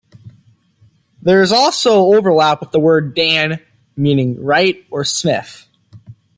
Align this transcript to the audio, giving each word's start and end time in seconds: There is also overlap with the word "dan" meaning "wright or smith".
There 1.21 1.43
is 1.43 1.51
also 1.51 2.15
overlap 2.15 2.59
with 2.59 2.71
the 2.71 2.79
word 2.79 3.13
"dan" 3.13 3.59
meaning 3.95 4.41
"wright 4.43 4.83
or 4.89 5.03
smith". 5.03 5.69